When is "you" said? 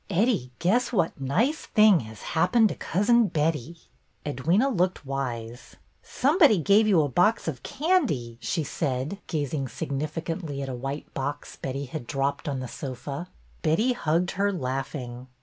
6.87-7.03